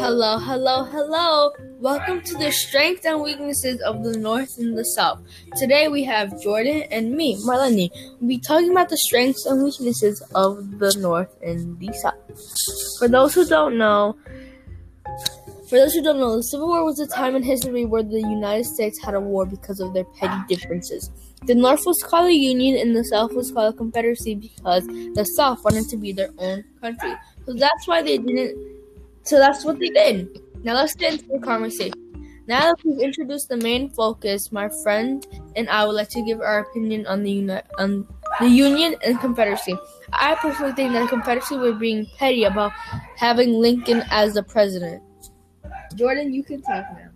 [0.00, 1.52] Hello, hello, hello.
[1.78, 5.20] Welcome to the strengths and weaknesses of the North and the South.
[5.56, 7.90] Today we have Jordan and me, Marlene.
[8.18, 12.16] We'll be talking about the strengths and weaknesses of the North and the South.
[12.98, 14.16] For those who don't know,
[15.68, 18.20] for those who don't know, the Civil War was a time in history where the
[18.20, 21.10] United States had a war because of their petty differences.
[21.44, 25.24] The North was called a Union and the South was called a Confederacy because the
[25.36, 27.12] South wanted to be their own country.
[27.44, 28.79] So that's why they didn't
[29.22, 30.40] so that's what they did.
[30.62, 31.94] Now let's get into the conversation.
[32.46, 35.24] Now that we've introduced the main focus, my friend
[35.56, 38.06] and I would like to give our opinion on the uni- on
[38.40, 39.76] the Union and Confederacy.
[40.12, 42.72] I personally think that the Confederacy were being petty about
[43.16, 45.02] having Lincoln as the president.
[45.94, 47.10] Jordan, you can talk now.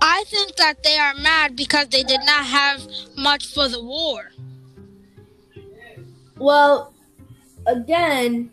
[0.00, 2.86] I think that they are mad because they did not have
[3.16, 4.30] much for the war.
[6.38, 6.94] Well,
[7.66, 8.50] again,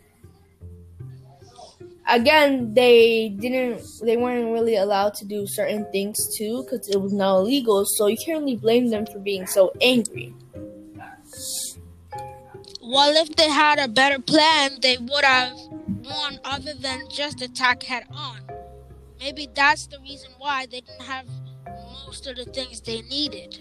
[2.07, 7.13] again they didn't they weren't really allowed to do certain things too because it was
[7.13, 7.85] now illegal.
[7.85, 10.33] So you can't really blame them for being so angry.
[12.81, 15.57] Well if they had a better plan they would have
[16.03, 18.41] won other than just attack head on.
[19.19, 21.25] Maybe that's the reason why they didn't have
[22.05, 23.59] most of the things they needed.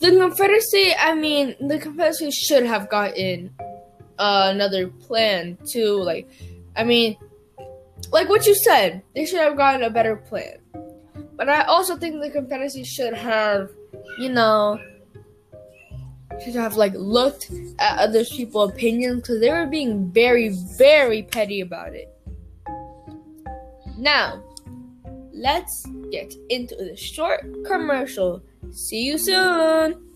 [0.00, 3.50] The confederacy i mean the confederacy should have gotten
[4.18, 6.26] uh, another plan too like
[6.74, 7.16] i mean
[8.10, 10.58] like what you said, they should have gotten a better plan.
[11.36, 13.70] But I also think the Confederacy should have,
[14.18, 14.78] you know,
[16.44, 21.60] should have like looked at other people's opinions because they were being very, very petty
[21.60, 22.08] about it.
[23.98, 24.42] Now,
[25.32, 28.42] let's get into the short commercial.
[28.70, 30.06] See you soon.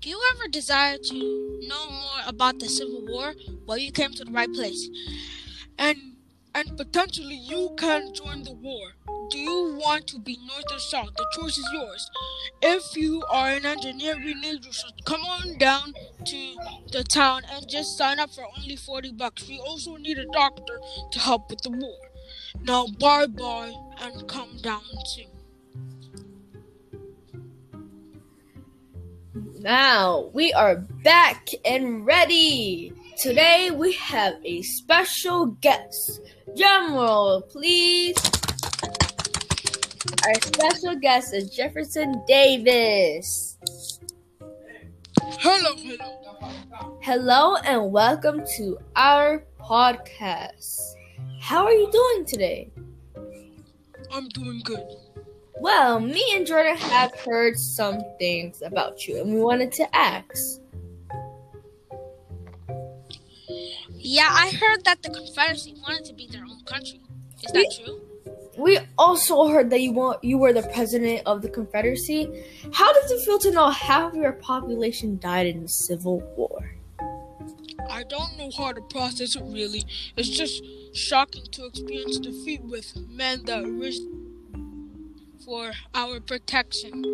[0.00, 3.34] Do you ever desire to know more about the Civil War?
[3.66, 4.88] Well, you came to the right place.
[5.78, 5.96] And
[6.54, 8.92] and potentially you can join the war.
[9.30, 11.14] Do you want to be North or South?
[11.16, 12.10] The choice is yours.
[12.62, 14.72] If you are an engineer, we need you.
[14.72, 15.94] So come on down
[16.24, 16.56] to
[16.90, 19.48] the town and just sign up for only 40 bucks.
[19.48, 20.80] We also need a doctor
[21.12, 21.98] to help with the war.
[22.62, 25.26] Now, bye bye and come down soon.
[29.60, 32.94] Now we are back and ready.
[33.18, 36.22] Today we have a special guest.
[36.56, 38.16] Drum roll, please.
[40.26, 43.56] Our special guest is Jefferson Davis.
[45.20, 46.98] Hello, hello.
[47.00, 50.94] Hello, and welcome to our podcast.
[51.40, 52.70] How are you doing today?
[54.12, 54.86] I'm doing good.
[55.60, 60.59] Well, me and Jordan have heard some things about you, and we wanted to ask.
[64.02, 67.00] Yeah, I heard that the Confederacy wanted to be their own country.
[67.42, 68.00] Is that we, true?
[68.56, 72.44] We also heard that you want you were the president of the Confederacy.
[72.72, 76.74] How does it feel to know half of your population died in the Civil War?
[77.90, 79.84] I don't know how to process it really.
[80.16, 80.62] It's just
[80.94, 84.06] shocking to experience defeat with men that risked
[85.44, 87.04] for our protection.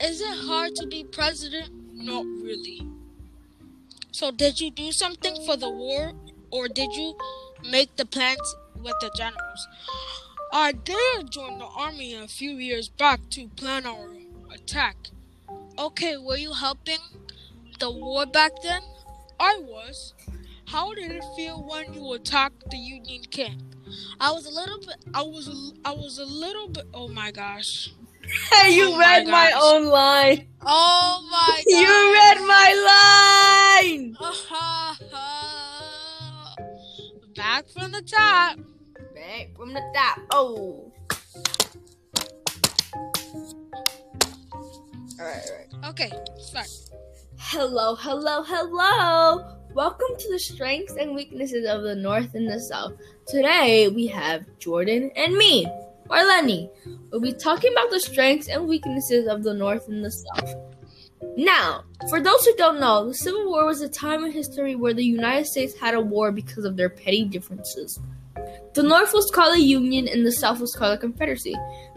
[0.00, 1.70] Is it hard to be president?
[1.92, 2.86] Not really.
[4.12, 6.12] So, did you do something for the war,
[6.50, 7.16] or did you
[7.68, 9.68] make the plans with the generals?
[10.52, 14.16] I did join the army a few years back to plan our
[14.52, 14.96] attack.
[15.78, 16.98] Okay, were you helping
[17.78, 18.82] the war back then?
[19.38, 20.14] I was.
[20.66, 23.62] How did it feel when you attacked the Union camp?
[24.20, 24.96] I was a little bit.
[25.14, 25.74] I was.
[25.84, 26.86] I was a little bit.
[26.92, 27.92] Oh my gosh.
[28.30, 30.46] Hey, you oh read my, my, own line.
[30.62, 32.68] Oh my god You read my
[33.82, 34.16] line.
[34.20, 34.94] Uh-huh.
[37.34, 38.58] Back from the top.
[39.14, 40.20] Back from the top.
[40.30, 40.92] Oh.
[45.18, 45.68] Alright, alright.
[45.88, 46.68] Okay, start.
[47.36, 49.56] Hello, hello, hello.
[49.74, 52.92] Welcome to the strengths and weaknesses of the North and the South.
[53.26, 55.66] Today we have Jordan and me
[56.10, 56.70] or Lenny.
[57.10, 60.54] We'll be talking about the strengths and weaknesses of the North and the South.
[61.36, 64.94] Now, for those who don't know, the Civil War was a time in history where
[64.94, 67.98] the United States had a war because of their petty differences.
[68.74, 71.54] The North was called a Union and the South was called a Confederacy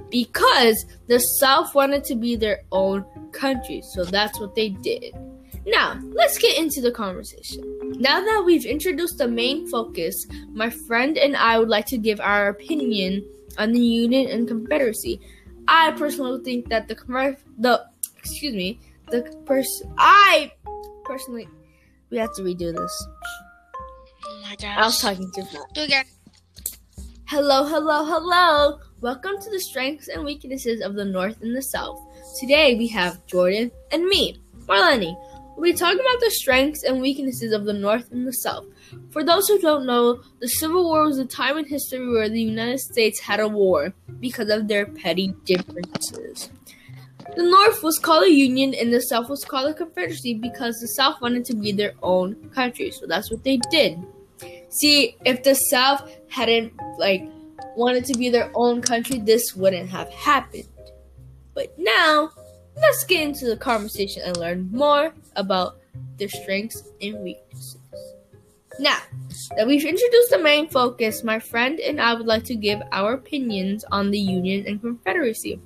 [0.09, 5.13] because the South wanted to be their own country, so that's what they did.
[5.65, 7.63] Now, let's get into the conversation.
[7.99, 12.19] Now that we've introduced the main focus, my friend and I would like to give
[12.19, 13.25] our opinion
[13.57, 15.19] on the Union and Confederacy.
[15.67, 16.95] I personally think that the
[17.57, 17.85] the
[18.17, 18.79] excuse me
[19.11, 20.51] the person I
[21.05, 21.47] personally
[22.09, 23.07] we have to redo this.
[24.25, 24.77] Oh my gosh!
[24.77, 25.73] I was talking too fast.
[25.73, 26.05] Do again.
[27.25, 28.79] Hello, hello, hello.
[29.01, 31.99] Welcome to the strengths and weaknesses of the North and the South.
[32.39, 35.15] Today we have Jordan and me, Marlene.
[35.55, 38.65] We'll be talking about the strengths and weaknesses of the North and the South.
[39.11, 42.41] For those who don't know, the Civil War was a time in history where the
[42.41, 46.49] United States had a war because of their petty differences.
[47.35, 50.87] The North was called a Union and the South was called a Confederacy because the
[50.87, 54.03] South wanted to be their own country, so that's what they did.
[54.69, 57.23] See, if the South hadn't like
[57.75, 60.67] wanted to be their own country, this wouldn't have happened.
[61.53, 62.31] But now,
[62.75, 65.77] let's get into the conversation and learn more about
[66.17, 67.77] their strengths and weaknesses.
[68.79, 68.97] Now
[69.55, 73.13] that we've introduced the main focus, my friend and I would like to give our
[73.13, 75.59] opinions on the Union and Confederacy.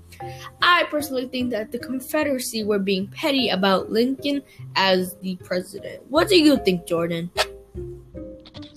[0.62, 4.42] I personally think that the Confederacy were being petty about Lincoln
[4.76, 6.04] as the president.
[6.10, 7.32] What do you think, Jordan?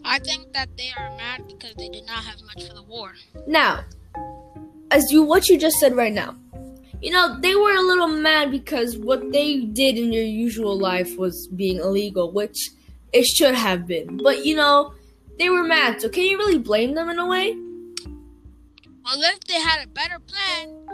[0.04, 3.12] I think that they are mad because they did not have much for the war.
[3.46, 3.84] Now,
[4.90, 6.36] as you what you just said right now,
[7.00, 11.16] you know they were a little mad because what they did in their usual life
[11.16, 12.70] was being illegal, which
[13.12, 14.16] it should have been.
[14.16, 14.94] But you know
[15.38, 17.54] they were mad, so can you really blame them in a way?
[19.04, 20.86] Well, if they had a better plan,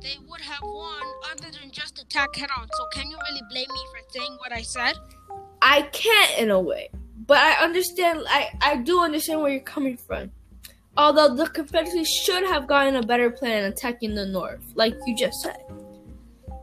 [0.00, 2.68] they would have won other than just attack head on.
[2.76, 4.94] So can you really blame me for saying what I said?
[5.62, 6.90] I can't in a way
[7.26, 8.22] but I understand.
[8.28, 10.30] I I do understand where you're coming from.
[10.96, 15.40] Although the Confederacy should have gotten a better plan attacking the North, like you just
[15.42, 15.58] said,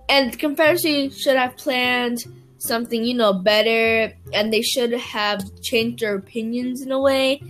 [0.09, 2.23] and the Confederacy should have planned
[2.63, 7.41] something you know better, and they should have changed their opinions in a way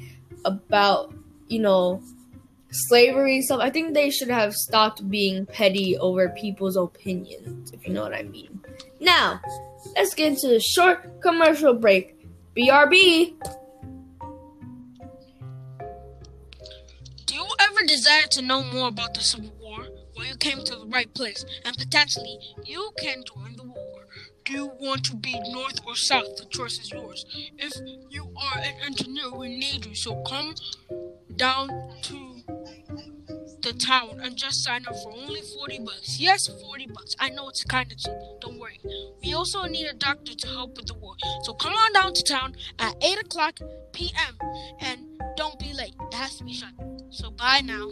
[0.44, 1.14] about
[1.48, 2.02] you know
[2.72, 3.60] slavery stuff.
[3.62, 8.14] I think they should have stopped being petty over people's opinions, if you know what
[8.14, 8.60] I mean.
[9.00, 9.40] Now,
[9.96, 12.18] let's get into the short commercial break.
[12.58, 13.34] BRB.
[17.26, 19.88] Do you ever desire to know more about the Civil War?
[20.16, 23.73] Well, you came to the right place, and potentially you can join the war.
[24.46, 26.36] Do you want to be north or south?
[26.36, 27.26] The choice is yours.
[27.58, 27.74] If
[28.10, 30.54] you are an engineer, we need you, so come
[31.38, 31.70] down
[32.04, 32.34] to
[33.62, 36.20] the town and just sign up for only 40 bucks.
[36.20, 37.16] Yes, 40 bucks.
[37.20, 38.14] I know it's kind of cheap.
[38.42, 38.82] Don't worry.
[39.24, 41.16] We also need a doctor to help with the war.
[41.44, 43.60] So come on down to town at 8 o'clock
[43.94, 44.38] p.m.
[44.80, 45.00] and
[45.38, 45.96] don't be late.
[46.12, 46.72] It has to be shut.
[47.12, 47.90] So bye now.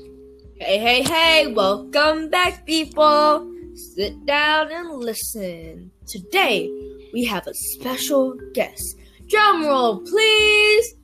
[0.59, 1.53] Hey, hey, hey.
[1.53, 3.49] Welcome back, people.
[3.73, 5.91] Sit down and listen.
[6.05, 6.69] Today,
[7.13, 8.97] we have a special guest.
[9.27, 10.95] Drum roll, please.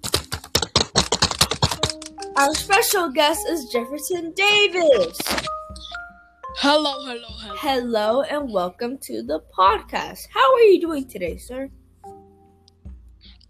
[2.35, 5.17] Our special guest is Jefferson Davis.
[6.57, 7.55] Hello, hello, hello.
[7.57, 10.19] Hello, and welcome to the podcast.
[10.33, 11.69] How are you doing today, sir?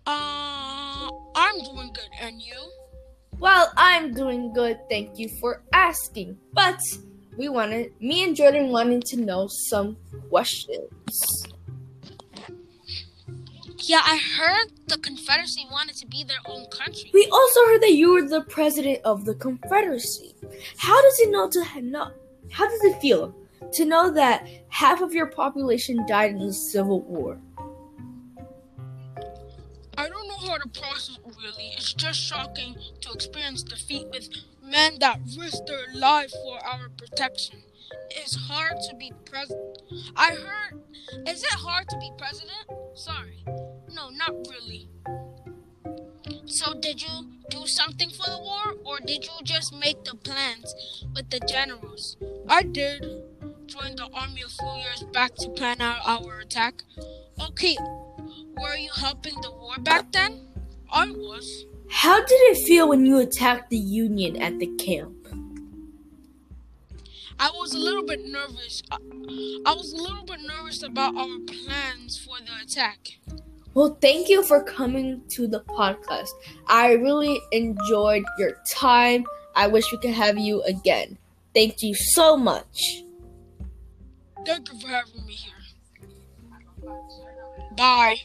[0.05, 2.71] Uh, I'm doing good, and you?
[3.39, 4.77] Well, I'm doing good.
[4.89, 6.37] Thank you for asking.
[6.53, 6.79] But
[7.37, 9.97] we wanted, me and Jordan wanted to know some
[10.29, 11.47] questions.
[13.79, 17.09] Yeah, I heard the Confederacy wanted to be their own country.
[17.13, 20.35] We also heard that you were the president of the Confederacy.
[20.77, 22.11] How does it know to know?
[22.51, 23.33] How does it feel
[23.73, 27.39] to know that half of your population died in the Civil War?
[30.57, 31.71] How to process really.
[31.77, 34.27] It's just shocking to experience defeat with
[34.63, 37.61] men that risked their life for our protection.
[38.09, 39.83] It's hard to be president.
[40.15, 40.81] I heard.
[41.27, 42.65] Is it hard to be president?
[42.95, 43.43] Sorry.
[43.93, 44.89] No, not really.
[46.45, 51.05] So, did you do something for the war, or did you just make the plans
[51.13, 52.17] with the generals?
[52.47, 53.05] I did.
[53.67, 56.81] Joined the army a few years back to plan out our attack.
[57.39, 57.77] Okay,
[58.59, 60.47] were you helping the war back then?
[60.91, 61.65] I was.
[61.89, 65.13] How did it feel when you attacked the Union at the camp?
[67.39, 68.81] I was a little bit nervous.
[68.91, 68.97] I,
[69.65, 73.19] I was a little bit nervous about our plans for the attack.
[73.75, 76.29] Well, thank you for coming to the podcast.
[76.67, 79.25] I really enjoyed your time.
[79.55, 81.17] I wish we could have you again.
[81.53, 83.03] Thank you so much.
[84.45, 85.53] Thank you for having me here.
[87.75, 88.17] Bye.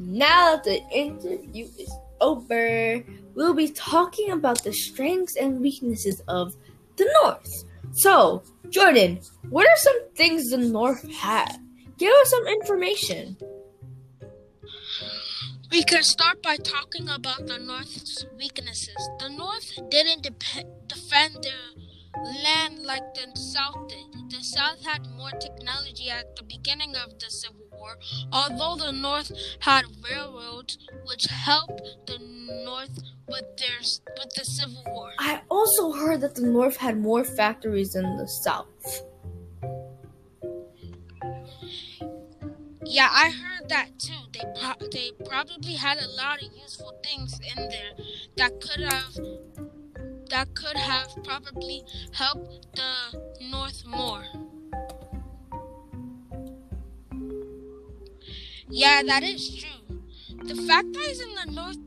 [0.00, 1.92] Now that the interview is
[2.22, 3.04] over,
[3.34, 6.56] we'll be talking about the strengths and weaknesses of
[6.96, 7.64] the North.
[7.92, 11.54] So, Jordan, what are some things the North had?
[11.98, 13.36] Give us some information.
[15.70, 18.96] We can start by talking about the North's weaknesses.
[19.18, 24.30] The North didn't de- defend their land like the South did.
[24.30, 27.96] The South had more technology at the beginning of the Civil War
[28.32, 32.18] although the North had railroads which helped the
[32.64, 32.96] North
[33.28, 33.80] with their
[34.18, 35.12] with the Civil War.
[35.18, 39.04] I also heard that the North had more factories than the South.
[42.84, 44.20] Yeah, I heard that too.
[44.32, 47.92] They pro- they probably had a lot of useful things in there
[48.36, 49.14] that could have
[50.30, 51.82] that could have probably
[52.12, 52.94] helped the
[53.40, 54.24] North more.
[58.70, 60.00] Yeah, that is true.
[60.44, 61.78] The factories in the North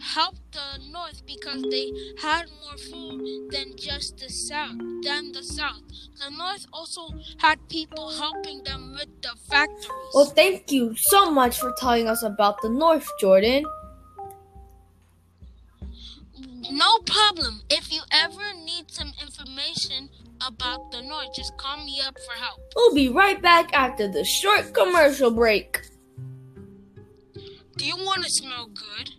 [0.00, 1.90] helped the North because they
[2.20, 5.82] had more food than just the South than the South.
[6.20, 10.12] The North also had people helping them with the factories.
[10.14, 13.64] Well, thank you so much for telling us about the North, Jordan.
[16.70, 17.62] No problem.
[17.70, 20.10] If you ever need some information
[20.46, 22.60] about the North, just call me up for help.
[22.74, 25.80] We'll be right back after the short commercial break.
[27.76, 29.10] Do you want to smell good?